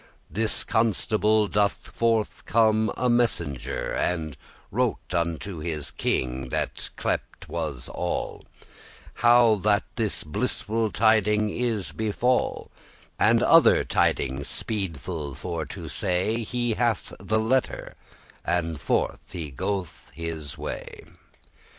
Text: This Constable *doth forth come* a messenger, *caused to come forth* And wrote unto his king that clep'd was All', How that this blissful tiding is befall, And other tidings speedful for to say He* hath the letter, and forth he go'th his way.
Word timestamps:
This 0.31 0.63
Constable 0.63 1.45
*doth 1.47 1.91
forth 1.95 2.43
come* 2.47 2.91
a 2.97 3.07
messenger, 3.07 3.91
*caused 3.91 3.91
to 3.91 3.93
come 3.93 3.99
forth* 3.99 4.09
And 4.09 4.37
wrote 4.71 5.13
unto 5.13 5.59
his 5.59 5.91
king 5.91 6.49
that 6.49 6.89
clep'd 6.97 7.45
was 7.47 7.87
All', 7.87 8.45
How 9.13 9.53
that 9.57 9.83
this 9.97 10.23
blissful 10.23 10.89
tiding 10.89 11.51
is 11.51 11.91
befall, 11.91 12.71
And 13.19 13.43
other 13.43 13.83
tidings 13.83 14.47
speedful 14.47 15.35
for 15.35 15.65
to 15.67 15.87
say 15.87 16.41
He* 16.41 16.73
hath 16.73 17.13
the 17.19 17.37
letter, 17.37 17.93
and 18.43 18.81
forth 18.81 19.31
he 19.33 19.51
go'th 19.51 20.09
his 20.15 20.57
way. 20.57 21.03